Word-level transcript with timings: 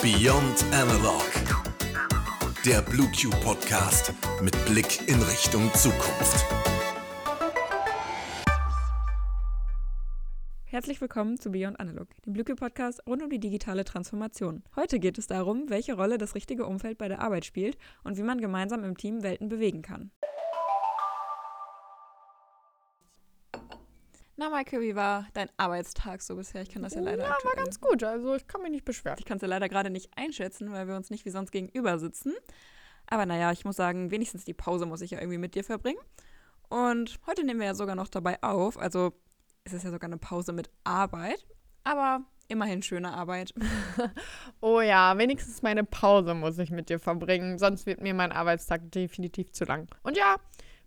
Beyond 0.00 0.64
Analog. 0.72 1.24
Der 2.64 2.80
Blue 2.82 3.10
Q 3.10 3.30
Podcast 3.42 4.12
mit 4.40 4.52
Blick 4.66 5.08
in 5.08 5.20
Richtung 5.22 5.68
Zukunft. 5.74 6.44
Herzlich 10.66 11.00
willkommen 11.00 11.40
zu 11.40 11.50
Beyond 11.50 11.80
Analog, 11.80 12.06
dem 12.24 12.34
Blücke 12.34 12.54
Podcast 12.54 13.04
rund 13.08 13.24
um 13.24 13.30
die 13.30 13.40
digitale 13.40 13.84
Transformation. 13.84 14.62
Heute 14.76 15.00
geht 15.00 15.18
es 15.18 15.26
darum, 15.26 15.68
welche 15.70 15.94
Rolle 15.94 16.18
das 16.18 16.36
richtige 16.36 16.66
Umfeld 16.66 16.98
bei 16.98 17.08
der 17.08 17.20
Arbeit 17.20 17.46
spielt 17.46 17.78
und 18.04 18.16
wie 18.16 18.22
man 18.22 18.40
gemeinsam 18.40 18.84
im 18.84 18.96
Team 18.96 19.24
Welten 19.24 19.48
bewegen 19.48 19.82
kann. 19.82 20.12
Na, 24.36 24.50
Maike, 24.50 24.80
wie 24.80 24.96
war 24.96 25.26
dein 25.34 25.48
Arbeitstag 25.56 26.20
so 26.20 26.34
bisher? 26.34 26.62
Ich 26.62 26.70
kann 26.70 26.82
das 26.82 26.94
ja 26.94 27.00
leider 27.00 27.22
Ja, 27.22 27.36
war 27.44 27.54
ganz 27.54 27.80
gut. 27.80 28.02
Also 28.02 28.34
ich 28.34 28.46
kann 28.48 28.62
mich 28.62 28.72
nicht 28.72 28.84
beschweren. 28.84 29.16
Ich 29.18 29.24
kann 29.24 29.36
es 29.36 29.42
ja 29.42 29.48
leider 29.48 29.68
gerade 29.68 29.90
nicht 29.90 30.10
einschätzen, 30.16 30.72
weil 30.72 30.88
wir 30.88 30.96
uns 30.96 31.10
nicht 31.10 31.24
wie 31.24 31.30
sonst 31.30 31.52
gegenüber 31.52 31.98
sitzen. 31.98 32.32
Aber 33.06 33.26
naja, 33.26 33.52
ich 33.52 33.64
muss 33.64 33.76
sagen, 33.76 34.10
wenigstens 34.10 34.44
die 34.44 34.54
Pause 34.54 34.86
muss 34.86 35.02
ich 35.02 35.12
ja 35.12 35.20
irgendwie 35.20 35.38
mit 35.38 35.54
dir 35.54 35.62
verbringen. 35.62 36.00
Und 36.68 37.20
heute 37.26 37.44
nehmen 37.44 37.60
wir 37.60 37.66
ja 37.66 37.74
sogar 37.74 37.94
noch 37.94 38.08
dabei 38.08 38.42
auf. 38.42 38.76
Also 38.76 39.12
es 39.62 39.72
ist 39.72 39.84
ja 39.84 39.90
sogar 39.90 40.08
eine 40.08 40.18
Pause 40.18 40.52
mit 40.52 40.68
Arbeit. 40.82 41.46
Aber 41.84 42.22
immerhin 42.48 42.82
schöne 42.82 43.12
Arbeit. 43.12 43.54
Oh 44.60 44.80
ja, 44.80 45.16
wenigstens 45.18 45.60
meine 45.60 45.84
Pause 45.84 46.32
muss 46.32 46.58
ich 46.58 46.70
mit 46.70 46.88
dir 46.88 46.98
verbringen, 46.98 47.58
sonst 47.58 47.84
wird 47.84 48.00
mir 48.00 48.14
mein 48.14 48.32
Arbeitstag 48.32 48.90
definitiv 48.92 49.52
zu 49.52 49.64
lang. 49.64 49.88
Und 50.02 50.16
ja, 50.16 50.36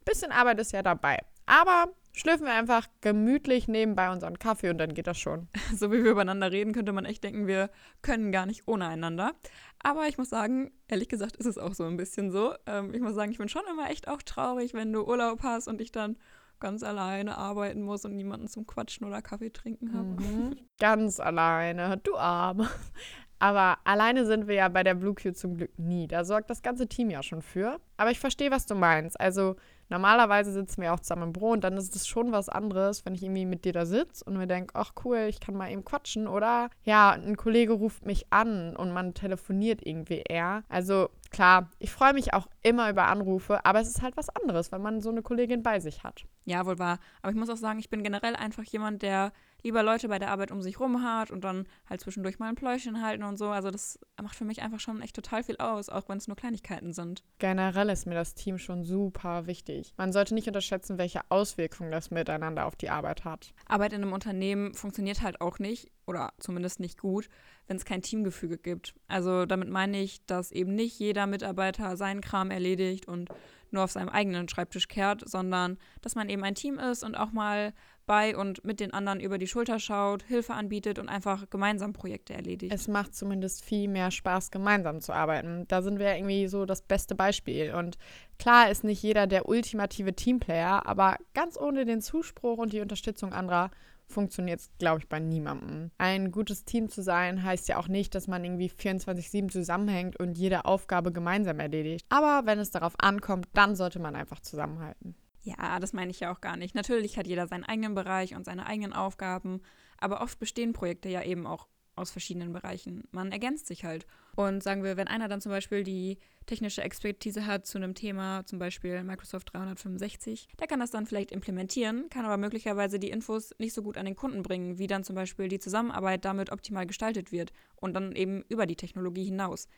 bisschen 0.03 0.31
Arbeit 0.31 0.59
ist 0.59 0.71
ja 0.71 0.81
dabei. 0.81 1.19
Aber 1.45 1.93
schlürfen 2.17 2.45
wir 2.45 2.53
einfach 2.53 2.87
gemütlich 3.01 3.67
nebenbei 3.67 4.11
unseren 4.11 4.39
Kaffee 4.39 4.69
und 4.69 4.79
dann 4.79 4.93
geht 4.93 5.07
das 5.07 5.19
schon. 5.19 5.47
so 5.75 5.91
wie 5.91 6.03
wir 6.03 6.11
übereinander 6.11 6.51
reden, 6.51 6.73
könnte 6.73 6.91
man 6.91 7.05
echt 7.05 7.23
denken, 7.23 7.47
wir 7.47 7.69
können 8.01 8.31
gar 8.31 8.45
nicht 8.45 8.63
ohne 8.65 8.87
einander. 8.87 9.33
Aber 9.81 10.07
ich 10.07 10.17
muss 10.17 10.29
sagen, 10.29 10.71
ehrlich 10.87 11.09
gesagt 11.09 11.37
ist 11.37 11.45
es 11.45 11.57
auch 11.57 11.73
so 11.73 11.83
ein 11.85 11.97
bisschen 11.97 12.31
so. 12.31 12.55
Ähm, 12.65 12.93
ich 12.93 13.01
muss 13.01 13.13
sagen, 13.13 13.31
ich 13.31 13.37
bin 13.37 13.49
schon 13.49 13.61
immer 13.71 13.89
echt 13.89 14.07
auch 14.07 14.21
traurig, 14.21 14.73
wenn 14.73 14.91
du 14.91 15.05
Urlaub 15.05 15.43
hast 15.43 15.67
und 15.67 15.79
ich 15.79 15.91
dann 15.91 16.17
ganz 16.59 16.81
alleine 16.81 17.37
arbeiten 17.37 17.83
muss 17.83 18.03
und 18.03 18.15
niemanden 18.15 18.47
zum 18.47 18.65
Quatschen 18.65 19.05
oder 19.05 19.21
Kaffee 19.21 19.51
trinken 19.51 19.93
habe. 19.93 20.07
Mhm. 20.07 20.55
Ganz 20.79 21.19
alleine, 21.19 21.97
du 22.03 22.17
Arm. 22.17 22.67
Aber 23.39 23.77
alleine 23.83 24.25
sind 24.25 24.47
wir 24.47 24.55
ja 24.55 24.67
bei 24.67 24.83
der 24.83 24.95
Blue 24.95 25.13
Q 25.13 25.31
zum 25.33 25.57
Glück 25.57 25.77
nie. 25.77 26.07
Da 26.07 26.23
sorgt 26.23 26.49
das 26.49 26.63
ganze 26.63 26.87
Team 26.87 27.11
ja 27.11 27.21
schon 27.21 27.43
für. 27.43 27.79
Aber 27.95 28.09
ich 28.09 28.19
verstehe, 28.19 28.49
was 28.49 28.65
du 28.65 28.73
meinst. 28.73 29.19
Also 29.19 29.57
normalerweise 29.89 30.51
sitzen 30.51 30.81
wir 30.81 30.93
auch 30.93 30.99
zusammen 30.99 31.23
im 31.23 31.33
Büro 31.33 31.51
und 31.51 31.63
dann 31.63 31.77
ist 31.77 31.95
es 31.95 32.07
schon 32.07 32.31
was 32.31 32.49
anderes, 32.49 33.05
wenn 33.05 33.15
ich 33.15 33.23
irgendwie 33.23 33.45
mit 33.45 33.65
dir 33.65 33.73
da 33.73 33.85
sitze 33.85 34.23
und 34.25 34.37
mir 34.37 34.47
denke, 34.47 34.75
ach 34.75 34.93
cool, 35.03 35.27
ich 35.29 35.39
kann 35.39 35.55
mal 35.55 35.71
eben 35.71 35.85
quatschen. 35.85 36.27
Oder 36.27 36.69
ja, 36.83 37.11
ein 37.11 37.37
Kollege 37.37 37.73
ruft 37.73 38.05
mich 38.05 38.27
an 38.31 38.75
und 38.75 38.91
man 38.91 39.13
telefoniert 39.13 39.85
irgendwie 39.85 40.23
eher. 40.27 40.63
Also 40.69 41.09
klar, 41.31 41.69
ich 41.79 41.91
freue 41.91 42.13
mich 42.13 42.33
auch 42.33 42.47
immer 42.63 42.89
über 42.89 43.07
Anrufe, 43.07 43.65
aber 43.65 43.79
es 43.79 43.87
ist 43.87 44.01
halt 44.01 44.17
was 44.17 44.29
anderes, 44.29 44.71
wenn 44.71 44.81
man 44.81 45.01
so 45.01 45.09
eine 45.09 45.21
Kollegin 45.21 45.63
bei 45.63 45.79
sich 45.79 46.03
hat. 46.03 46.25
Ja, 46.45 46.65
wohl 46.65 46.79
wahr. 46.79 46.99
Aber 47.21 47.31
ich 47.31 47.37
muss 47.37 47.49
auch 47.49 47.57
sagen, 47.57 47.79
ich 47.79 47.89
bin 47.89 48.03
generell 48.03 48.35
einfach 48.35 48.63
jemand, 48.63 49.01
der 49.01 49.31
lieber 49.67 49.83
Leute 49.83 50.07
bei 50.07 50.17
der 50.17 50.31
Arbeit 50.31 50.51
um 50.51 50.61
sich 50.61 50.79
rum 50.79 51.03
hat 51.03 51.29
und 51.29 51.43
dann 51.43 51.67
halt 51.89 51.99
zwischendurch 51.99 52.39
mal 52.39 52.47
ein 52.47 52.55
Pläuschen 52.55 53.01
halten 53.01 53.23
und 53.23 53.37
so. 53.37 53.49
Also 53.49 53.69
das 53.69 53.99
macht 54.21 54.35
für 54.35 54.45
mich 54.45 54.61
einfach 54.61 54.79
schon 54.79 55.01
echt 55.01 55.15
total 55.15 55.43
viel 55.43 55.57
aus, 55.57 55.89
auch 55.89 56.07
wenn 56.07 56.17
es 56.17 56.27
nur 56.27 56.37
Kleinigkeiten 56.37 56.93
sind. 56.93 57.21
Generell 57.39 57.89
ist 57.89 58.07
mir 58.07 58.15
das 58.15 58.33
Team 58.33 58.57
schon 58.57 58.85
super 58.85 59.45
wichtig. 59.45 59.93
Man 59.97 60.13
sollte 60.13 60.33
nicht 60.33 60.47
unterschätzen, 60.47 60.97
welche 60.97 61.19
Auswirkungen 61.29 61.91
das 61.91 62.11
Miteinander 62.11 62.65
auf 62.65 62.77
die 62.77 62.89
Arbeit 62.89 63.25
hat. 63.25 63.53
Arbeit 63.67 63.91
in 63.91 64.01
einem 64.01 64.13
Unternehmen 64.13 64.73
funktioniert 64.73 65.21
halt 65.21 65.41
auch 65.41 65.59
nicht 65.59 65.91
oder 66.05 66.31
zumindest 66.39 66.79
nicht 66.79 66.97
gut, 66.97 67.27
wenn 67.67 67.75
es 67.75 67.83
kein 67.83 68.01
Teamgefüge 68.01 68.57
gibt. 68.57 68.95
Also 69.09 69.45
damit 69.45 69.69
meine 69.69 70.01
ich, 70.01 70.25
dass 70.25 70.53
eben 70.53 70.75
nicht 70.75 70.97
jeder 70.97 71.27
Mitarbeiter 71.27 71.97
seinen 71.97 72.21
Kram 72.21 72.51
erledigt 72.51 73.05
und 73.05 73.29
nur 73.71 73.83
auf 73.83 73.91
seinem 73.91 74.07
eigenen 74.07 74.47
Schreibtisch 74.47 74.87
kehrt, 74.87 75.27
sondern 75.27 75.77
dass 76.01 76.15
man 76.15 76.29
eben 76.29 76.45
ein 76.45 76.55
Team 76.55 76.79
ist 76.79 77.03
und 77.03 77.15
auch 77.15 77.33
mal 77.33 77.73
bei 78.07 78.35
und 78.35 78.63
mit 78.65 78.79
den 78.79 78.93
anderen 78.93 79.19
über 79.19 79.37
die 79.37 79.45
Schulter 79.45 79.79
schaut, 79.79 80.23
Hilfe 80.23 80.53
anbietet 80.53 80.97
und 80.97 81.09
einfach 81.09 81.49
gemeinsam 81.49 81.93
Projekte 81.93 82.33
erledigt. 82.33 82.73
Es 82.73 82.87
macht 82.87 83.13
zumindest 83.13 83.63
viel 83.63 83.87
mehr 83.87 84.09
Spaß, 84.09 84.49
gemeinsam 84.49 85.01
zu 85.01 85.13
arbeiten. 85.13 85.65
Da 85.67 85.83
sind 85.83 85.99
wir 85.99 86.15
irgendwie 86.15 86.47
so 86.47 86.65
das 86.65 86.81
beste 86.81 87.13
Beispiel. 87.13 87.73
Und 87.73 87.97
klar 88.39 88.71
ist 88.71 88.83
nicht 88.83 89.03
jeder 89.03 89.27
der 89.27 89.47
ultimative 89.47 90.15
Teamplayer, 90.15 90.87
aber 90.87 91.17
ganz 91.35 91.57
ohne 91.57 91.85
den 91.85 92.01
Zuspruch 92.01 92.57
und 92.57 92.73
die 92.73 92.81
Unterstützung 92.81 93.33
anderer 93.33 93.69
funktioniert 94.07 94.61
es, 94.61 94.71
glaube 94.79 94.99
ich, 94.99 95.09
bei 95.09 95.19
niemandem. 95.19 95.91
Ein 95.97 96.31
gutes 96.31 96.63
Team 96.63 96.89
zu 96.89 97.03
sein 97.03 97.43
heißt 97.43 97.67
ja 97.67 97.77
auch 97.77 97.87
nicht, 97.87 98.15
dass 98.15 98.27
man 98.27 98.43
irgendwie 98.43 98.69
24-7 98.69 99.49
zusammenhängt 99.49 100.17
und 100.17 100.37
jede 100.37 100.65
Aufgabe 100.65 101.11
gemeinsam 101.11 101.59
erledigt. 101.59 102.05
Aber 102.09 102.45
wenn 102.45 102.59
es 102.59 102.71
darauf 102.71 102.93
ankommt, 102.99 103.47
dann 103.53 103.75
sollte 103.75 103.99
man 103.99 104.15
einfach 104.15 104.39
zusammenhalten. 104.39 105.15
Ja, 105.47 105.79
das 105.79 105.93
meine 105.93 106.11
ich 106.11 106.19
ja 106.19 106.33
auch 106.33 106.41
gar 106.41 106.57
nicht. 106.57 106.75
Natürlich 106.75 107.17
hat 107.17 107.25
jeder 107.25 107.47
seinen 107.47 107.63
eigenen 107.63 107.95
Bereich 107.95 108.35
und 108.35 108.43
seine 108.43 108.65
eigenen 108.65 108.91
Aufgaben, 108.91 109.61
aber 109.97 110.19
oft 110.19 110.39
bestehen 110.39 110.73
Projekte 110.73 111.07
ja 111.07 111.23
eben 111.23 111.47
auch 111.47 111.69
aus 111.95 112.11
verschiedenen 112.11 112.51
Bereichen. 112.51 113.05
Man 113.11 113.31
ergänzt 113.31 113.65
sich 113.65 113.85
halt. 113.85 114.05
Und 114.35 114.61
sagen 114.61 114.83
wir, 114.83 114.97
wenn 114.97 115.07
einer 115.07 115.29
dann 115.29 115.39
zum 115.39 115.53
Beispiel 115.53 115.85
die 115.85 116.19
technische 116.47 116.81
Expertise 116.81 117.45
hat 117.45 117.65
zu 117.65 117.77
einem 117.77 117.95
Thema, 117.95 118.45
zum 118.45 118.59
Beispiel 118.59 119.01
Microsoft 119.03 119.53
365, 119.53 120.49
der 120.59 120.67
kann 120.67 120.81
das 120.81 120.91
dann 120.91 121.05
vielleicht 121.05 121.31
implementieren, 121.31 122.09
kann 122.09 122.25
aber 122.25 122.35
möglicherweise 122.35 122.99
die 122.99 123.09
Infos 123.09 123.55
nicht 123.57 123.73
so 123.73 123.81
gut 123.81 123.97
an 123.97 124.05
den 124.05 124.17
Kunden 124.17 124.43
bringen, 124.43 124.77
wie 124.77 124.87
dann 124.87 125.05
zum 125.05 125.15
Beispiel 125.15 125.47
die 125.47 125.59
Zusammenarbeit 125.59 126.25
damit 126.25 126.51
optimal 126.51 126.85
gestaltet 126.85 127.31
wird 127.31 127.53
und 127.77 127.93
dann 127.93 128.11
eben 128.11 128.43
über 128.49 128.65
die 128.65 128.75
Technologie 128.75 129.23
hinaus. 129.23 129.69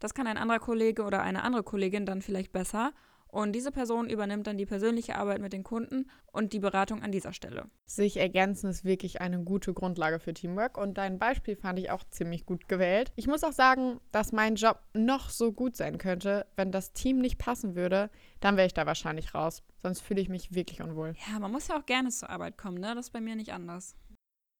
Das 0.00 0.12
kann 0.12 0.26
ein 0.26 0.38
anderer 0.38 0.58
Kollege 0.58 1.04
oder 1.04 1.22
eine 1.22 1.44
andere 1.44 1.62
Kollegin 1.62 2.04
dann 2.04 2.20
vielleicht 2.20 2.52
besser 2.52 2.92
und 3.34 3.52
diese 3.52 3.72
Person 3.72 4.08
übernimmt 4.08 4.46
dann 4.46 4.56
die 4.56 4.64
persönliche 4.64 5.16
Arbeit 5.16 5.40
mit 5.40 5.52
den 5.52 5.64
Kunden 5.64 6.08
und 6.30 6.52
die 6.52 6.60
Beratung 6.60 7.02
an 7.02 7.10
dieser 7.10 7.32
Stelle. 7.32 7.68
Sich 7.84 8.16
ergänzen 8.16 8.70
ist 8.70 8.84
wirklich 8.84 9.20
eine 9.20 9.42
gute 9.42 9.74
Grundlage 9.74 10.20
für 10.20 10.32
Teamwork 10.32 10.78
und 10.78 10.96
dein 10.98 11.18
Beispiel 11.18 11.56
fand 11.56 11.80
ich 11.80 11.90
auch 11.90 12.04
ziemlich 12.04 12.46
gut 12.46 12.68
gewählt. 12.68 13.12
Ich 13.16 13.26
muss 13.26 13.42
auch 13.42 13.52
sagen, 13.52 13.98
dass 14.12 14.30
mein 14.30 14.54
Job 14.54 14.78
noch 14.92 15.30
so 15.30 15.50
gut 15.50 15.74
sein 15.74 15.98
könnte, 15.98 16.46
wenn 16.54 16.70
das 16.70 16.92
Team 16.92 17.18
nicht 17.18 17.38
passen 17.38 17.74
würde, 17.74 18.08
dann 18.38 18.56
wäre 18.56 18.68
ich 18.68 18.74
da 18.74 18.86
wahrscheinlich 18.86 19.34
raus. 19.34 19.64
Sonst 19.82 20.00
fühle 20.00 20.20
ich 20.20 20.28
mich 20.28 20.54
wirklich 20.54 20.80
unwohl. 20.80 21.14
Ja, 21.28 21.40
man 21.40 21.50
muss 21.50 21.66
ja 21.66 21.76
auch 21.76 21.86
gerne 21.86 22.10
zur 22.10 22.30
Arbeit 22.30 22.56
kommen, 22.56 22.78
ne? 22.78 22.94
Das 22.94 23.06
ist 23.06 23.12
bei 23.12 23.20
mir 23.20 23.34
nicht 23.34 23.52
anders. 23.52 23.96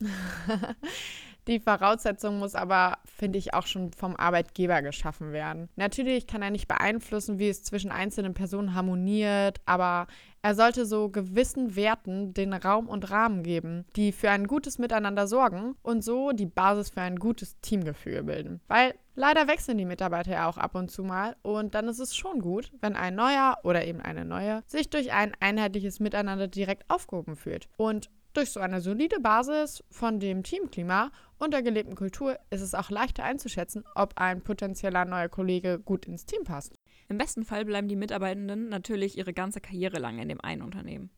Die 1.46 1.60
Voraussetzung 1.60 2.38
muss 2.38 2.54
aber, 2.54 2.98
finde 3.04 3.38
ich, 3.38 3.52
auch 3.52 3.66
schon 3.66 3.92
vom 3.92 4.16
Arbeitgeber 4.16 4.80
geschaffen 4.80 5.32
werden. 5.32 5.68
Natürlich 5.76 6.26
kann 6.26 6.40
er 6.40 6.50
nicht 6.50 6.68
beeinflussen, 6.68 7.38
wie 7.38 7.50
es 7.50 7.62
zwischen 7.62 7.90
einzelnen 7.90 8.32
Personen 8.32 8.74
harmoniert, 8.74 9.60
aber 9.66 10.06
er 10.40 10.54
sollte 10.54 10.86
so 10.86 11.10
gewissen 11.10 11.76
Werten 11.76 12.32
den 12.32 12.54
Raum 12.54 12.88
und 12.88 13.10
Rahmen 13.10 13.42
geben, 13.42 13.84
die 13.94 14.12
für 14.12 14.30
ein 14.30 14.46
gutes 14.46 14.78
Miteinander 14.78 15.26
sorgen 15.26 15.74
und 15.82 16.02
so 16.02 16.32
die 16.32 16.46
Basis 16.46 16.90
für 16.90 17.02
ein 17.02 17.18
gutes 17.18 17.60
Teamgefühl 17.60 18.22
bilden. 18.22 18.62
Weil 18.66 18.94
leider 19.14 19.46
wechseln 19.46 19.76
die 19.76 19.84
Mitarbeiter 19.84 20.32
ja 20.32 20.48
auch 20.48 20.56
ab 20.56 20.74
und 20.74 20.90
zu 20.90 21.04
mal 21.04 21.36
und 21.42 21.74
dann 21.74 21.88
ist 21.88 21.98
es 21.98 22.16
schon 22.16 22.40
gut, 22.40 22.72
wenn 22.80 22.96
ein 22.96 23.14
neuer 23.14 23.58
oder 23.64 23.84
eben 23.84 24.00
eine 24.00 24.24
neue 24.24 24.62
sich 24.66 24.88
durch 24.88 25.12
ein 25.12 25.32
einheitliches 25.40 26.00
Miteinander 26.00 26.48
direkt 26.48 26.88
aufgehoben 26.88 27.36
fühlt. 27.36 27.68
Und 27.76 28.10
durch 28.34 28.50
so 28.50 28.60
eine 28.60 28.80
solide 28.80 29.20
Basis 29.20 29.82
von 29.90 30.20
dem 30.20 30.42
Teamklima 30.42 31.10
und 31.38 31.52
der 31.52 31.62
gelebten 31.62 31.94
Kultur 31.94 32.38
ist 32.50 32.60
es 32.60 32.74
auch 32.74 32.90
leichter 32.90 33.24
einzuschätzen, 33.24 33.84
ob 33.94 34.14
ein 34.16 34.42
potenzieller 34.42 35.04
neuer 35.04 35.28
Kollege 35.28 35.78
gut 35.78 36.06
ins 36.06 36.26
Team 36.26 36.44
passt. 36.44 36.74
Im 37.08 37.18
besten 37.18 37.44
Fall 37.44 37.64
bleiben 37.64 37.88
die 37.88 37.96
Mitarbeitenden 37.96 38.68
natürlich 38.68 39.16
ihre 39.18 39.32
ganze 39.32 39.60
Karriere 39.60 39.98
lang 39.98 40.18
in 40.18 40.28
dem 40.28 40.40
einen 40.40 40.62
Unternehmen. 40.62 41.10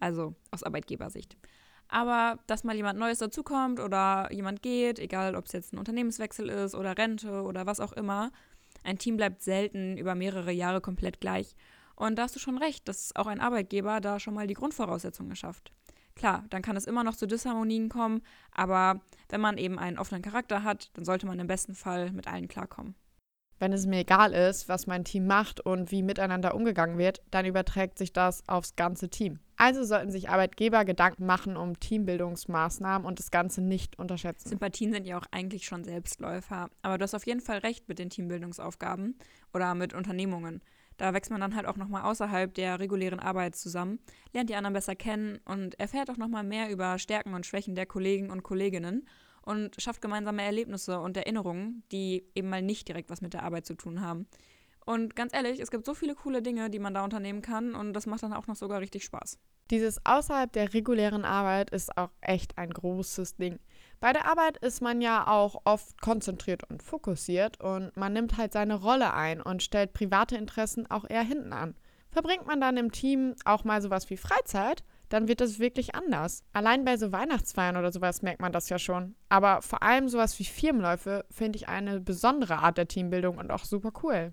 Also 0.00 0.34
aus 0.50 0.62
Arbeitgebersicht. 0.62 1.36
Aber 1.88 2.38
dass 2.46 2.64
mal 2.64 2.74
jemand 2.74 2.98
Neues 2.98 3.18
dazukommt 3.18 3.78
oder 3.78 4.32
jemand 4.32 4.62
geht, 4.62 4.98
egal 4.98 5.36
ob 5.36 5.46
es 5.46 5.52
jetzt 5.52 5.72
ein 5.72 5.78
Unternehmenswechsel 5.78 6.48
ist 6.48 6.74
oder 6.74 6.98
Rente 6.98 7.42
oder 7.42 7.66
was 7.66 7.80
auch 7.80 7.92
immer, 7.92 8.32
ein 8.82 8.98
Team 8.98 9.16
bleibt 9.16 9.42
selten 9.42 9.96
über 9.96 10.14
mehrere 10.14 10.52
Jahre 10.52 10.80
komplett 10.80 11.20
gleich. 11.20 11.54
Und 11.94 12.16
da 12.16 12.22
hast 12.22 12.34
du 12.34 12.40
schon 12.40 12.58
recht, 12.58 12.88
dass 12.88 13.14
auch 13.16 13.26
ein 13.26 13.40
Arbeitgeber 13.40 14.00
da 14.00 14.20
schon 14.20 14.34
mal 14.34 14.46
die 14.46 14.54
Grundvoraussetzungen 14.54 15.36
schafft. 15.36 15.72
Klar, 16.16 16.44
dann 16.48 16.62
kann 16.62 16.76
es 16.76 16.86
immer 16.86 17.04
noch 17.04 17.14
zu 17.14 17.26
Disharmonien 17.26 17.88
kommen, 17.90 18.22
aber 18.50 19.00
wenn 19.28 19.40
man 19.40 19.58
eben 19.58 19.78
einen 19.78 19.98
offenen 19.98 20.22
Charakter 20.22 20.64
hat, 20.64 20.90
dann 20.94 21.04
sollte 21.04 21.26
man 21.26 21.38
im 21.38 21.46
besten 21.46 21.74
Fall 21.74 22.10
mit 22.10 22.26
allen 22.26 22.48
klarkommen. 22.48 22.94
Wenn 23.58 23.72
es 23.72 23.86
mir 23.86 24.00
egal 24.00 24.32
ist, 24.32 24.68
was 24.68 24.86
mein 24.86 25.04
Team 25.04 25.26
macht 25.26 25.60
und 25.60 25.90
wie 25.90 26.02
miteinander 26.02 26.54
umgegangen 26.54 26.98
wird, 26.98 27.22
dann 27.30 27.46
überträgt 27.46 27.96
sich 27.96 28.12
das 28.12 28.46
aufs 28.48 28.76
ganze 28.76 29.08
Team. 29.08 29.38
Also 29.56 29.82
sollten 29.84 30.10
sich 30.10 30.28
Arbeitgeber 30.28 30.84
Gedanken 30.84 31.24
machen 31.24 31.56
um 31.56 31.80
Teambildungsmaßnahmen 31.80 33.06
und 33.06 33.18
das 33.18 33.30
Ganze 33.30 33.62
nicht 33.62 33.98
unterschätzen. 33.98 34.50
Sympathien 34.50 34.92
sind 34.92 35.06
ja 35.06 35.18
auch 35.18 35.24
eigentlich 35.30 35.64
schon 35.64 35.84
Selbstläufer, 35.84 36.68
aber 36.82 36.98
du 36.98 37.04
hast 37.04 37.14
auf 37.14 37.26
jeden 37.26 37.40
Fall 37.40 37.58
recht 37.58 37.88
mit 37.88 37.98
den 37.98 38.10
Teambildungsaufgaben 38.10 39.18
oder 39.54 39.74
mit 39.74 39.94
Unternehmungen. 39.94 40.60
Da 40.96 41.12
wächst 41.12 41.30
man 41.30 41.40
dann 41.40 41.54
halt 41.54 41.66
auch 41.66 41.76
nochmal 41.76 42.02
außerhalb 42.02 42.52
der 42.54 42.80
regulären 42.80 43.20
Arbeit 43.20 43.56
zusammen, 43.56 43.98
lernt 44.32 44.50
die 44.50 44.54
anderen 44.54 44.74
besser 44.74 44.96
kennen 44.96 45.38
und 45.44 45.78
erfährt 45.78 46.10
auch 46.10 46.16
nochmal 46.16 46.44
mehr 46.44 46.70
über 46.70 46.98
Stärken 46.98 47.34
und 47.34 47.46
Schwächen 47.46 47.74
der 47.74 47.86
Kollegen 47.86 48.30
und 48.30 48.42
Kolleginnen 48.42 49.06
und 49.42 49.80
schafft 49.80 50.02
gemeinsame 50.02 50.42
Erlebnisse 50.42 51.00
und 51.00 51.16
Erinnerungen, 51.16 51.84
die 51.92 52.26
eben 52.34 52.48
mal 52.48 52.62
nicht 52.62 52.88
direkt 52.88 53.10
was 53.10 53.20
mit 53.20 53.34
der 53.34 53.42
Arbeit 53.42 53.66
zu 53.66 53.74
tun 53.74 54.00
haben. 54.00 54.26
Und 54.84 55.16
ganz 55.16 55.34
ehrlich, 55.34 55.60
es 55.60 55.70
gibt 55.70 55.84
so 55.84 55.94
viele 55.94 56.14
coole 56.14 56.42
Dinge, 56.42 56.70
die 56.70 56.78
man 56.78 56.94
da 56.94 57.02
unternehmen 57.04 57.42
kann 57.42 57.74
und 57.74 57.92
das 57.92 58.06
macht 58.06 58.22
dann 58.22 58.32
auch 58.32 58.46
noch 58.46 58.56
sogar 58.56 58.80
richtig 58.80 59.04
Spaß. 59.04 59.38
Dieses 59.70 60.00
außerhalb 60.04 60.52
der 60.52 60.74
regulären 60.74 61.24
Arbeit 61.24 61.70
ist 61.70 61.96
auch 61.98 62.10
echt 62.20 62.56
ein 62.56 62.70
großes 62.70 63.36
Ding. 63.36 63.58
Bei 64.00 64.12
der 64.12 64.26
Arbeit 64.26 64.58
ist 64.58 64.82
man 64.82 65.00
ja 65.00 65.26
auch 65.26 65.62
oft 65.64 66.00
konzentriert 66.00 66.68
und 66.70 66.82
fokussiert 66.82 67.60
und 67.60 67.96
man 67.96 68.12
nimmt 68.12 68.36
halt 68.36 68.52
seine 68.52 68.74
Rolle 68.74 69.14
ein 69.14 69.40
und 69.40 69.62
stellt 69.62 69.94
private 69.94 70.36
Interessen 70.36 70.90
auch 70.90 71.08
eher 71.08 71.22
hinten 71.22 71.52
an. 71.52 71.74
Verbringt 72.10 72.46
man 72.46 72.60
dann 72.60 72.76
im 72.76 72.92
Team 72.92 73.34
auch 73.44 73.64
mal 73.64 73.80
sowas 73.80 74.08
wie 74.10 74.16
Freizeit, 74.16 74.84
dann 75.08 75.28
wird 75.28 75.40
das 75.40 75.58
wirklich 75.58 75.94
anders. 75.94 76.44
Allein 76.52 76.84
bei 76.84 76.96
so 76.96 77.12
Weihnachtsfeiern 77.12 77.76
oder 77.76 77.92
sowas 77.92 78.22
merkt 78.22 78.40
man 78.40 78.52
das 78.52 78.68
ja 78.68 78.78
schon. 78.78 79.14
Aber 79.28 79.62
vor 79.62 79.82
allem 79.82 80.08
sowas 80.08 80.38
wie 80.38 80.44
Firmenläufe 80.44 81.24
finde 81.30 81.56
ich 81.56 81.68
eine 81.68 82.00
besondere 82.00 82.58
Art 82.58 82.78
der 82.78 82.88
Teambildung 82.88 83.38
und 83.38 83.50
auch 83.50 83.64
super 83.64 83.92
cool. 84.02 84.32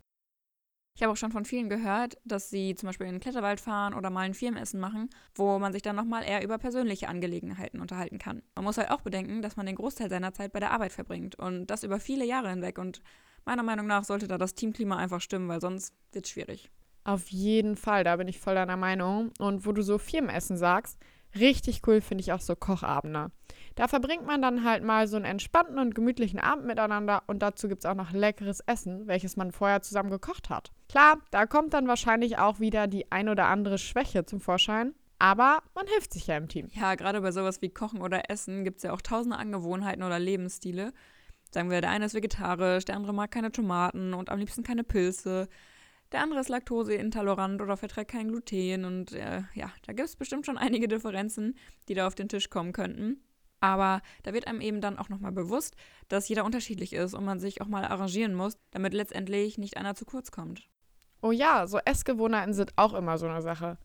Ich 0.95 1.01
habe 1.01 1.11
auch 1.11 1.17
schon 1.17 1.31
von 1.31 1.43
vielen 1.43 1.69
gehört, 1.69 2.17
dass 2.23 2.51
sie 2.51 2.75
zum 2.75 2.87
Beispiel 2.87 3.07
in 3.07 3.13
den 3.13 3.19
Kletterwald 3.19 3.59
fahren 3.59 3.95
oder 3.95 4.11
mal 4.11 4.21
ein 4.21 4.35
Firmenessen 4.35 4.79
machen, 4.79 5.09
wo 5.33 5.57
man 5.57 5.73
sich 5.73 5.81
dann 5.81 5.95
nochmal 5.95 6.23
eher 6.23 6.43
über 6.43 6.59
persönliche 6.59 7.07
Angelegenheiten 7.07 7.81
unterhalten 7.81 8.19
kann. 8.19 8.43
Man 8.55 8.63
muss 8.63 8.77
halt 8.77 8.91
auch 8.91 9.01
bedenken, 9.01 9.41
dass 9.41 9.55
man 9.55 9.65
den 9.65 9.75
Großteil 9.75 10.09
seiner 10.09 10.33
Zeit 10.33 10.53
bei 10.53 10.59
der 10.59 10.71
Arbeit 10.71 10.91
verbringt 10.91 11.35
und 11.35 11.67
das 11.67 11.83
über 11.83 11.99
viele 11.99 12.25
Jahre 12.25 12.49
hinweg. 12.49 12.77
Und 12.77 13.01
meiner 13.43 13.63
Meinung 13.63 13.87
nach 13.87 14.03
sollte 14.03 14.27
da 14.27 14.37
das 14.37 14.53
Teamklima 14.53 14.97
einfach 14.97 15.19
stimmen, 15.19 15.49
weil 15.49 15.61
sonst 15.61 15.95
wird 16.11 16.25
es 16.25 16.31
schwierig. 16.31 16.69
Auf 17.05 17.29
jeden 17.29 17.75
Fall, 17.75 18.03
da 18.03 18.15
bin 18.15 18.27
ich 18.27 18.39
voll 18.39 18.55
deiner 18.55 18.77
Meinung. 18.77 19.31
Und 19.39 19.65
wo 19.65 19.71
du 19.71 19.81
so 19.81 19.97
Firmenessen 19.97 20.57
sagst, 20.57 20.99
richtig 21.35 21.81
cool 21.87 22.01
finde 22.01 22.21
ich 22.21 22.31
auch 22.31 22.39
so 22.39 22.55
Kochabende. 22.55 23.31
Da 23.75 23.87
verbringt 23.87 24.25
man 24.25 24.41
dann 24.41 24.63
halt 24.63 24.83
mal 24.83 25.07
so 25.07 25.15
einen 25.15 25.25
entspannten 25.25 25.79
und 25.79 25.95
gemütlichen 25.95 26.39
Abend 26.39 26.65
miteinander 26.65 27.23
und 27.27 27.39
dazu 27.39 27.67
gibt 27.67 27.83
es 27.83 27.89
auch 27.89 27.95
noch 27.95 28.11
leckeres 28.11 28.59
Essen, 28.61 29.07
welches 29.07 29.35
man 29.35 29.51
vorher 29.51 29.81
zusammen 29.81 30.11
gekocht 30.11 30.49
hat. 30.49 30.71
Klar, 30.93 31.17
da 31.31 31.47
kommt 31.47 31.73
dann 31.73 31.87
wahrscheinlich 31.87 32.37
auch 32.37 32.59
wieder 32.59 32.85
die 32.85 33.11
ein 33.11 33.27
oder 33.27 33.47
andere 33.47 33.79
Schwäche 33.79 34.25
zum 34.25 34.39
Vorschein. 34.39 34.93
Aber 35.17 35.63
man 35.73 35.87
hilft 35.87 36.13
sich 36.13 36.27
ja 36.27 36.37
im 36.37 36.47
Team. 36.47 36.69
Ja, 36.71 36.93
gerade 36.93 37.19
bei 37.21 37.31
sowas 37.31 37.63
wie 37.63 37.69
Kochen 37.69 37.99
oder 37.99 38.29
Essen 38.29 38.63
gibt 38.63 38.77
es 38.77 38.83
ja 38.83 38.93
auch 38.93 39.01
tausende 39.01 39.37
Angewohnheiten 39.37 40.03
oder 40.03 40.19
Lebensstile. 40.19 40.93
Sagen 41.49 41.71
wir, 41.71 41.81
der 41.81 41.89
eine 41.89 42.05
ist 42.05 42.13
vegetarisch, 42.13 42.85
der 42.85 42.95
andere 42.95 43.11
mag 43.11 43.31
keine 43.31 43.51
Tomaten 43.51 44.13
und 44.13 44.29
am 44.29 44.37
liebsten 44.37 44.61
keine 44.61 44.83
Pilze. 44.83 45.49
Der 46.11 46.21
andere 46.21 46.41
ist 46.41 46.49
laktoseintolerant 46.49 47.59
oder 47.63 47.75
verträgt 47.75 48.11
kein 48.11 48.27
Gluten. 48.27 48.85
Und 48.85 49.13
äh, 49.13 49.41
ja, 49.55 49.71
da 49.87 49.93
gibt 49.93 50.09
es 50.09 50.15
bestimmt 50.15 50.45
schon 50.45 50.59
einige 50.59 50.87
Differenzen, 50.87 51.57
die 51.87 51.95
da 51.95 52.05
auf 52.05 52.13
den 52.13 52.29
Tisch 52.29 52.51
kommen 52.51 52.71
könnten. 52.71 53.19
Aber 53.61 54.03
da 54.21 54.31
wird 54.31 54.45
einem 54.45 54.61
eben 54.61 54.79
dann 54.79 54.99
auch 54.99 55.09
nochmal 55.09 55.31
bewusst, 55.31 55.75
dass 56.07 56.29
jeder 56.29 56.45
unterschiedlich 56.45 56.93
ist 56.93 57.15
und 57.15 57.25
man 57.25 57.39
sich 57.39 57.61
auch 57.61 57.67
mal 57.67 57.83
arrangieren 57.83 58.35
muss, 58.35 58.59
damit 58.69 58.93
letztendlich 58.93 59.57
nicht 59.57 59.75
einer 59.77 59.95
zu 59.95 60.05
kurz 60.05 60.29
kommt. 60.29 60.69
Oh 61.23 61.31
ja, 61.31 61.65
so 61.67 61.79
Essgewohnheiten 61.85 62.53
sind 62.53 62.73
auch 62.75 62.93
immer 62.93 63.17
so 63.17 63.25
eine 63.27 63.41
Sache. 63.41 63.77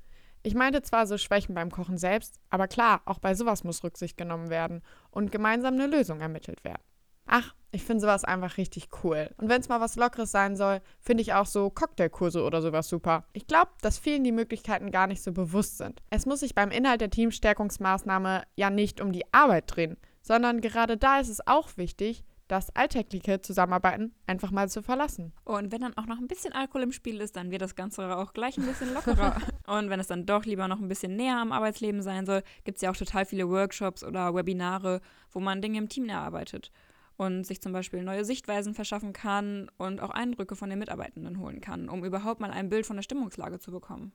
Ich 0.43 0.57
meinte 0.57 0.83
zwar 0.83 1.07
so 1.07 1.17
Schwächen 1.17 1.55
beim 1.55 1.71
Kochen 1.71 1.97
selbst, 1.97 2.41
aber 2.51 2.67
klar, 2.67 3.01
auch 3.05 3.21
bei 3.21 3.37
sowas 3.37 3.63
muss 3.63 3.85
Rücksicht 3.85 4.17
genommen 4.17 4.51
werden 4.51 4.83
und 5.13 5.31
gemeinsam 5.31 5.75
eine 5.75 5.87
Lösung 5.87 6.21
ermittelt 6.21 6.65
werden. 6.65 6.83
Ach, 7.27 7.55
ich 7.71 7.85
finde 7.85 8.01
sowas 8.01 8.25
einfach 8.25 8.57
richtig 8.57 8.89
cool. 9.05 9.31
Und 9.37 9.49
wenn 9.49 9.61
es 9.61 9.69
mal 9.69 9.81
was 9.81 9.95
Lockeres 9.95 10.33
sein 10.33 10.57
soll, 10.57 10.81
finde 11.01 11.23
ich 11.23 11.33
auch 11.33 11.47
so 11.47 11.71
Cocktailkurse 11.71 12.43
oder 12.43 12.61
sowas 12.61 12.89
super. 12.89 13.25
Ich 13.33 13.47
glaube, 13.47 13.71
dass 13.83 13.99
vielen 13.99 14.25
die 14.25 14.33
Möglichkeiten 14.33 14.91
gar 14.91 15.07
nicht 15.07 15.23
so 15.23 15.31
bewusst 15.31 15.79
sind. 15.79 16.03
Es 16.11 16.27
muss 16.27 16.41
sich 16.41 16.57
beim 16.57 16.73
Inhalt 16.73 17.01
der 17.01 17.11
Teamstärkungsmaßnahme 17.11 18.43
ja 18.57 18.71
nicht 18.71 19.01
um 19.01 19.13
die 19.13 19.33
Arbeit 19.33 19.77
drehen, 19.77 19.97
sondern 20.23 20.61
gerade 20.61 20.97
da 20.97 21.21
ist 21.21 21.29
es 21.29 21.47
auch 21.47 21.77
wichtig, 21.77 22.25
das 22.49 22.75
alltägliche 22.75 23.41
Zusammenarbeiten 23.41 24.15
einfach 24.27 24.51
mal 24.51 24.69
zu 24.69 24.83
verlassen. 24.83 25.33
Und 25.45 25.71
wenn 25.71 25.83
dann 25.83 25.97
auch 25.97 26.07
noch 26.07 26.19
ein 26.19 26.27
bisschen 26.27 26.53
Alkohol 26.53 26.83
im 26.83 26.93
Spiel 26.93 27.21
ist, 27.21 27.37
dann 27.37 27.51
wird 27.51 27.63
das 27.63 27.77
Ganze 27.77 28.17
auch 28.17 28.33
gleich 28.33 28.59
ein 28.59 28.67
bisschen 28.67 28.93
lockerer. 28.95 29.37
und 29.67 29.91
wenn 29.91 30.01
es 30.01 30.07
dann 30.07 30.27
doch 30.27 30.45
lieber 30.45 30.67
noch 30.67 30.81
ein 30.81 30.89
bisschen 30.89 31.15
näher 31.15 31.39
am 31.39 31.53
Arbeitsleben 31.53 32.03
sein 32.03 32.27
soll, 32.27 32.43
gibt 32.65 32.77
es 32.77 32.83
ja 32.83 32.91
auch 32.91 32.97
total 32.97 33.27
viele 33.27 33.49
Workshops 33.49 34.03
oder 34.03 34.35
Webinare, 34.35 35.01
wo 35.31 35.41
man 35.41 35.63
Dinge 35.63 35.79
im 35.79 35.89
Team 35.89 36.09
erarbeitet 36.09 36.73
und 37.19 37.45
sich 37.45 37.61
zum 37.61 37.73
Beispiel 37.73 38.03
neue 38.03 38.25
Sichtweisen 38.25 38.75
verschaffen 38.75 39.13
kann 39.13 39.71
und 39.77 40.01
auch 40.01 40.11
Eindrücke 40.11 40.57
von 40.57 40.71
den 40.71 40.79
Mitarbeitenden 40.79 41.41
holen 41.41 41.61
kann, 41.61 41.89
um 41.89 42.05
überhaupt 42.05 42.41
mal 42.41 42.51
ein 42.51 42.71
Bild 42.71 42.87
von 42.87 42.97
der 42.97 43.03
Stimmungslage 43.03 43.59
zu 43.59 43.71
bekommen. 43.71 44.13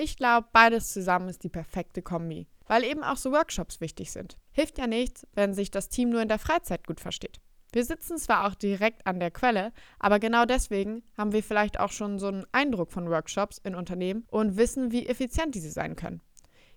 Ich 0.00 0.16
glaube, 0.16 0.46
beides 0.52 0.92
zusammen 0.92 1.28
ist 1.28 1.42
die 1.42 1.48
perfekte 1.48 2.02
Kombi, 2.02 2.46
weil 2.68 2.84
eben 2.84 3.02
auch 3.02 3.16
so 3.16 3.32
Workshops 3.32 3.80
wichtig 3.80 4.12
sind. 4.12 4.38
Hilft 4.52 4.78
ja 4.78 4.86
nichts, 4.86 5.26
wenn 5.34 5.54
sich 5.54 5.72
das 5.72 5.88
Team 5.88 6.10
nur 6.10 6.22
in 6.22 6.28
der 6.28 6.38
Freizeit 6.38 6.86
gut 6.86 7.00
versteht. 7.00 7.40
Wir 7.72 7.84
sitzen 7.84 8.16
zwar 8.16 8.46
auch 8.46 8.54
direkt 8.54 9.08
an 9.08 9.18
der 9.18 9.32
Quelle, 9.32 9.72
aber 9.98 10.20
genau 10.20 10.44
deswegen 10.44 11.02
haben 11.16 11.32
wir 11.32 11.42
vielleicht 11.42 11.80
auch 11.80 11.90
schon 11.90 12.20
so 12.20 12.28
einen 12.28 12.46
Eindruck 12.52 12.92
von 12.92 13.10
Workshops 13.10 13.58
in 13.58 13.74
Unternehmen 13.74 14.24
und 14.30 14.56
wissen, 14.56 14.92
wie 14.92 15.08
effizient 15.08 15.56
diese 15.56 15.72
sein 15.72 15.96
können. 15.96 16.22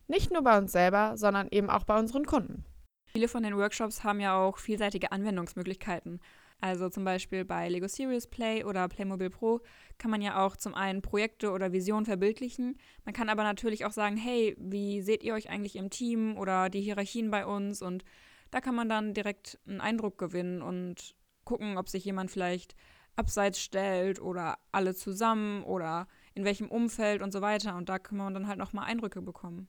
Nicht 0.08 0.32
nur 0.32 0.42
bei 0.42 0.58
uns 0.58 0.72
selber, 0.72 1.16
sondern 1.16 1.48
eben 1.52 1.70
auch 1.70 1.84
bei 1.84 2.00
unseren 2.00 2.26
Kunden. 2.26 2.66
Viele 3.06 3.28
von 3.28 3.44
den 3.44 3.56
Workshops 3.56 4.04
haben 4.04 4.20
ja 4.20 4.36
auch 4.36 4.58
vielseitige 4.58 5.12
Anwendungsmöglichkeiten. 5.12 6.22
Also 6.62 6.90
zum 6.90 7.04
Beispiel 7.04 7.44
bei 7.44 7.68
Lego 7.68 7.88
Serious 7.88 8.28
Play 8.28 8.64
oder 8.64 8.88
Playmobil 8.88 9.32
Pro 9.32 9.62
kann 9.98 10.12
man 10.12 10.22
ja 10.22 10.46
auch 10.46 10.56
zum 10.56 10.76
einen 10.76 11.02
Projekte 11.02 11.52
oder 11.52 11.74
Visionen 11.74 12.06
verbildlichen. 12.06 12.78
Man 13.04 13.16
kann 13.16 13.30
aber 13.30 13.44
natürlich 13.44 13.84
auch 13.84 13.92
sagen, 13.92 14.16
hey, 14.16 14.56
wie 14.60 15.02
seht 15.02 15.24
ihr 15.24 15.34
euch 15.34 15.50
eigentlich 15.50 15.76
im 15.76 15.90
Team 15.90 16.38
oder 16.38 16.70
die 16.70 16.82
Hierarchien 16.82 17.32
bei 17.32 17.48
uns? 17.48 17.82
Und 17.82 18.04
da 18.52 18.62
kann 18.62 18.76
man 18.76 18.88
dann 18.88 19.16
direkt 19.16 19.60
einen 19.68 19.82
Eindruck 19.82 20.20
gewinnen 20.20 20.62
und 20.62 21.16
gucken, 21.46 21.78
ob 21.78 21.90
sich 21.90 22.06
jemand 22.06 22.30
vielleicht 22.30 22.76
abseits 23.16 23.60
stellt 23.60 24.22
oder 24.22 24.60
alle 24.72 24.94
zusammen 24.94 25.64
oder 25.64 26.08
in 26.36 26.46
welchem 26.46 26.70
Umfeld 26.70 27.24
und 27.24 27.34
so 27.34 27.42
weiter. 27.42 27.76
Und 27.76 27.90
da 27.90 27.98
kann 27.98 28.18
man 28.18 28.36
dann 28.36 28.48
halt 28.48 28.60
nochmal 28.60 28.86
Eindrücke 28.86 29.24
bekommen. 29.24 29.68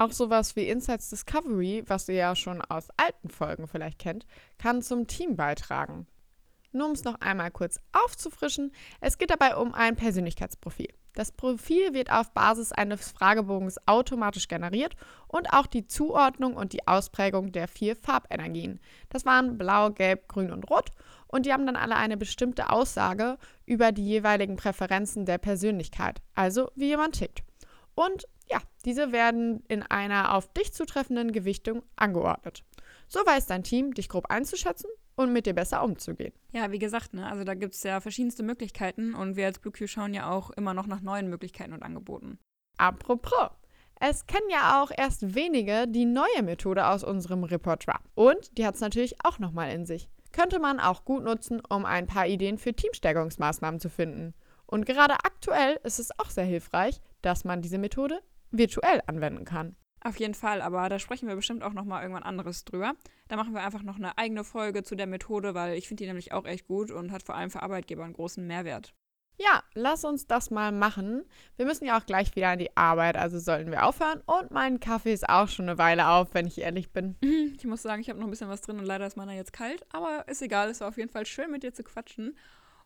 Auch 0.00 0.12
sowas 0.12 0.56
wie 0.56 0.66
Insights 0.66 1.10
Discovery, 1.10 1.84
was 1.86 2.08
ihr 2.08 2.14
ja 2.14 2.34
schon 2.34 2.62
aus 2.62 2.88
alten 2.96 3.28
Folgen 3.28 3.68
vielleicht 3.68 3.98
kennt, 3.98 4.24
kann 4.56 4.80
zum 4.80 5.06
Team 5.06 5.36
beitragen. 5.36 6.06
Nur 6.72 6.86
um 6.86 6.92
es 6.92 7.04
noch 7.04 7.20
einmal 7.20 7.50
kurz 7.50 7.78
aufzufrischen, 7.92 8.72
es 9.02 9.18
geht 9.18 9.28
dabei 9.28 9.56
um 9.56 9.74
ein 9.74 9.96
Persönlichkeitsprofil. 9.96 10.88
Das 11.12 11.32
Profil 11.32 11.92
wird 11.92 12.10
auf 12.10 12.32
Basis 12.32 12.72
eines 12.72 13.10
Fragebogens 13.10 13.76
automatisch 13.84 14.48
generiert 14.48 14.96
und 15.28 15.52
auch 15.52 15.66
die 15.66 15.86
Zuordnung 15.86 16.54
und 16.54 16.72
die 16.72 16.88
Ausprägung 16.88 17.52
der 17.52 17.68
vier 17.68 17.94
Farbenergien. 17.94 18.80
Das 19.10 19.26
waren 19.26 19.58
Blau, 19.58 19.90
Gelb, 19.90 20.28
Grün 20.28 20.50
und 20.50 20.70
Rot 20.70 20.92
und 21.26 21.44
die 21.44 21.52
haben 21.52 21.66
dann 21.66 21.76
alle 21.76 21.96
eine 21.96 22.16
bestimmte 22.16 22.70
Aussage 22.70 23.36
über 23.66 23.92
die 23.92 24.06
jeweiligen 24.06 24.56
Präferenzen 24.56 25.26
der 25.26 25.36
Persönlichkeit, 25.36 26.22
also 26.34 26.70
wie 26.74 26.86
jemand 26.86 27.16
tickt. 27.16 27.42
Und 27.94 28.26
ja, 28.50 28.60
diese 28.84 29.12
werden 29.12 29.62
in 29.68 29.82
einer 29.82 30.34
auf 30.34 30.52
dich 30.52 30.72
zutreffenden 30.72 31.32
Gewichtung 31.32 31.82
angeordnet. 31.96 32.64
So 33.08 33.20
weiß 33.20 33.46
dein 33.46 33.64
Team, 33.64 33.94
dich 33.94 34.08
grob 34.08 34.26
einzuschätzen 34.30 34.90
und 35.16 35.32
mit 35.32 35.46
dir 35.46 35.54
besser 35.54 35.82
umzugehen. 35.82 36.32
Ja, 36.52 36.70
wie 36.70 36.78
gesagt, 36.78 37.14
ne, 37.14 37.26
also 37.26 37.44
da 37.44 37.54
gibt 37.54 37.74
es 37.74 37.82
ja 37.82 38.00
verschiedenste 38.00 38.42
Möglichkeiten 38.42 39.14
und 39.14 39.36
wir 39.36 39.46
als 39.46 39.58
BlueQ 39.58 39.88
schauen 39.88 40.14
ja 40.14 40.30
auch 40.30 40.50
immer 40.50 40.74
noch 40.74 40.86
nach 40.86 41.00
neuen 41.00 41.28
Möglichkeiten 41.28 41.72
und 41.72 41.82
Angeboten. 41.82 42.38
Apropos, 42.78 43.50
es 44.00 44.26
kennen 44.26 44.48
ja 44.50 44.82
auch 44.82 44.90
erst 44.96 45.34
wenige 45.34 45.86
die 45.86 46.06
neue 46.06 46.42
Methode 46.42 46.86
aus 46.86 47.04
unserem 47.04 47.44
Repertoire. 47.44 48.00
Und 48.14 48.56
die 48.56 48.66
hat 48.66 48.76
es 48.76 48.80
natürlich 48.80 49.16
auch 49.24 49.38
nochmal 49.38 49.72
in 49.72 49.84
sich. 49.84 50.08
Könnte 50.32 50.58
man 50.58 50.80
auch 50.80 51.04
gut 51.04 51.22
nutzen, 51.22 51.60
um 51.68 51.84
ein 51.84 52.06
paar 52.06 52.26
Ideen 52.26 52.56
für 52.56 52.72
Teamstärkungsmaßnahmen 52.72 53.78
zu 53.78 53.90
finden. 53.90 54.32
Und 54.64 54.86
gerade 54.86 55.14
aktuell 55.24 55.78
ist 55.82 55.98
es 55.98 56.18
auch 56.18 56.30
sehr 56.30 56.44
hilfreich, 56.44 57.02
dass 57.20 57.44
man 57.44 57.60
diese 57.60 57.76
Methode 57.76 58.22
virtuell 58.50 59.02
anwenden 59.06 59.44
kann. 59.44 59.76
Auf 60.02 60.18
jeden 60.18 60.34
Fall, 60.34 60.62
aber 60.62 60.88
da 60.88 60.98
sprechen 60.98 61.28
wir 61.28 61.36
bestimmt 61.36 61.62
auch 61.62 61.74
nochmal 61.74 62.02
irgendwann 62.02 62.22
anderes 62.22 62.64
drüber. 62.64 62.94
Da 63.28 63.36
machen 63.36 63.52
wir 63.52 63.62
einfach 63.62 63.82
noch 63.82 63.96
eine 63.96 64.16
eigene 64.16 64.44
Folge 64.44 64.82
zu 64.82 64.94
der 64.94 65.06
Methode, 65.06 65.54
weil 65.54 65.76
ich 65.76 65.88
finde 65.88 66.02
die 66.02 66.08
nämlich 66.08 66.32
auch 66.32 66.46
echt 66.46 66.66
gut 66.66 66.90
und 66.90 67.12
hat 67.12 67.22
vor 67.22 67.34
allem 67.34 67.50
für 67.50 67.62
Arbeitgeber 67.62 68.04
einen 68.04 68.14
großen 68.14 68.46
Mehrwert. 68.46 68.94
Ja, 69.36 69.62
lass 69.74 70.04
uns 70.04 70.26
das 70.26 70.50
mal 70.50 70.70
machen. 70.70 71.24
Wir 71.56 71.64
müssen 71.64 71.86
ja 71.86 71.98
auch 71.98 72.04
gleich 72.04 72.36
wieder 72.36 72.48
an 72.48 72.58
die 72.58 72.76
Arbeit, 72.76 73.16
also 73.16 73.38
sollten 73.38 73.70
wir 73.70 73.86
aufhören. 73.86 74.22
Und 74.26 74.50
mein 74.50 74.80
Kaffee 74.80 75.14
ist 75.14 75.28
auch 75.28 75.48
schon 75.48 75.66
eine 75.66 75.78
Weile 75.78 76.08
auf, 76.08 76.34
wenn 76.34 76.46
ich 76.46 76.58
ehrlich 76.58 76.92
bin. 76.92 77.16
Ich 77.56 77.66
muss 77.66 77.82
sagen, 77.82 78.00
ich 78.00 78.08
habe 78.08 78.18
noch 78.18 78.26
ein 78.26 78.30
bisschen 78.30 78.48
was 78.48 78.62
drin 78.62 78.78
und 78.78 78.86
leider 78.86 79.06
ist 79.06 79.18
meiner 79.18 79.34
jetzt 79.34 79.52
kalt, 79.52 79.84
aber 79.92 80.26
ist 80.28 80.40
egal, 80.40 80.70
es 80.70 80.80
war 80.80 80.88
auf 80.88 80.96
jeden 80.96 81.10
Fall 81.10 81.26
schön 81.26 81.50
mit 81.50 81.62
dir 81.62 81.74
zu 81.74 81.82
quatschen. 81.82 82.34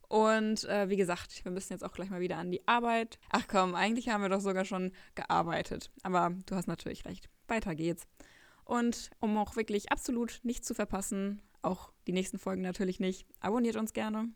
Und 0.09 0.65
äh, 0.65 0.89
wie 0.89 0.97
gesagt, 0.97 1.45
wir 1.45 1.53
müssen 1.53 1.73
jetzt 1.73 1.85
auch 1.85 1.93
gleich 1.93 2.11
mal 2.11 2.21
wieder 2.21 2.37
an 2.37 2.51
die 2.51 2.67
Arbeit. 2.69 3.19
Ach 3.31 3.47
komm, 3.49 3.75
eigentlich 3.75 4.09
haben 4.09 4.23
wir 4.23 4.29
doch 4.29 4.41
sogar 4.41 4.65
schon 4.65 4.93
gearbeitet. 5.15 5.91
Aber 6.03 6.33
du 6.47 6.55
hast 6.55 6.69
natürlich 6.69 7.05
recht. 7.05 7.29
Weiter 7.49 7.75
geht's. 7.75 8.07
Und 8.65 9.11
um 9.21 9.37
auch 9.37 9.57
wirklich 9.57 9.93
absolut 9.93 10.41
nichts 10.43 10.67
zu 10.67 10.75
verpassen, 10.75 11.43
auch 11.63 11.93
die 12.07 12.13
nächsten 12.13 12.39
Folgen 12.39 12.63
natürlich 12.63 13.01
nicht, 13.01 13.27
abonniert 13.41 13.77
uns 13.77 13.93
gerne. 13.93 14.29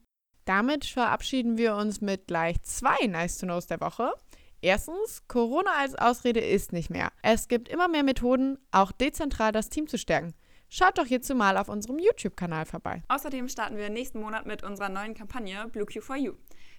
Damit 0.45 0.87
verabschieden 0.87 1.59
wir 1.59 1.77
uns 1.77 2.01
mit 2.01 2.27
gleich 2.27 2.61
zwei 2.63 3.07
Nice 3.07 3.39
to 3.39 3.47
Knows 3.47 3.67
der 3.67 3.81
Woche. 3.81 4.13
Erstens, 4.61 5.23
Corona 5.29 5.71
als 5.79 5.95
Ausrede 5.95 6.41
ist 6.41 6.73
nicht 6.73 6.91
mehr. 6.91 7.13
Es 7.23 7.49
gibt 7.49 7.69
immer 7.69 7.87
mehr 7.87 8.03
Methoden, 8.03 8.59
auch 8.71 8.91
dezentral 8.91 9.53
das 9.53 9.69
Team 9.69 9.87
zu 9.87 9.99
stärken. 9.99 10.35
Schaut 10.71 10.99
doch 10.99 11.07
hierzu 11.07 11.35
mal 11.35 11.57
auf 11.57 11.69
unserem 11.69 11.99
YouTube-Kanal 11.99 12.67
vorbei. 12.67 13.03
Außerdem 13.09 13.49
starten 13.49 13.77
wir 13.77 13.89
nächsten 13.89 14.21
Monat 14.21 14.47
mit 14.47 14.63
unserer 14.63 14.91
neuen 14.91 15.15
Kampagne 15.15 15.67
Blue 15.69 15.87
Q 15.87 16.01
4 16.01 16.17
You. 16.17 16.33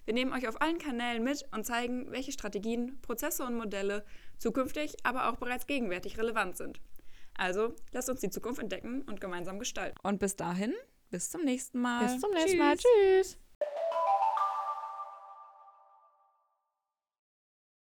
Wir 0.04 0.14
nehmen 0.14 0.32
euch 0.32 0.48
auf 0.48 0.60
allen 0.60 0.78
Kanälen 0.78 1.24
mit 1.24 1.44
und 1.52 1.66
zeigen, 1.66 2.10
welche 2.10 2.32
Strategien, 2.32 3.00
Prozesse 3.02 3.44
und 3.44 3.56
Modelle 3.56 4.04
zukünftig, 4.38 4.96
aber 5.02 5.28
auch 5.28 5.36
bereits 5.36 5.66
gegenwärtig 5.66 6.18
relevant 6.18 6.56
sind. 6.56 6.80
Also, 7.34 7.74
lasst 7.92 8.10
uns 8.10 8.20
die 8.20 8.30
Zukunft 8.30 8.60
entdecken 8.60 9.02
und 9.02 9.20
gemeinsam 9.20 9.58
gestalten. 9.58 9.96
Und 10.02 10.20
bis 10.20 10.36
dahin, 10.36 10.72
bis 11.10 11.30
zum 11.30 11.42
nächsten 11.42 11.80
Mal. 11.80 12.04
Bis 12.04 12.20
zum 12.20 12.30
nächsten 12.30 12.58
Mal. 12.58 12.76
Tschüss. 12.76 13.38